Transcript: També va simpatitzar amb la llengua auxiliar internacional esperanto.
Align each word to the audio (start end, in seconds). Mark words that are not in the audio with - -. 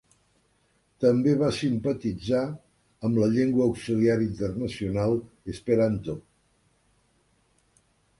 També 1.03 1.33
va 1.41 1.49
simpatitzar 1.57 2.39
amb 3.09 3.19
la 3.23 3.27
llengua 3.33 3.67
auxiliar 3.73 4.15
internacional 4.23 5.13
esperanto. 5.55 6.17